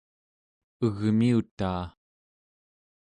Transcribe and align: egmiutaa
egmiutaa 0.85 1.83